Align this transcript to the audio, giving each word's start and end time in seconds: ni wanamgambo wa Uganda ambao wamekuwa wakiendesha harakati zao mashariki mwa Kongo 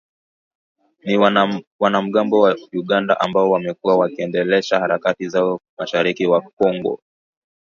ni 1.03 1.17
wanamgambo 1.79 2.39
wa 2.41 2.57
Uganda 2.73 3.19
ambao 3.19 3.51
wamekuwa 3.51 3.97
wakiendesha 3.97 4.79
harakati 4.79 5.29
zao 5.29 5.59
mashariki 5.77 6.27
mwa 6.27 6.41
Kongo 6.41 6.99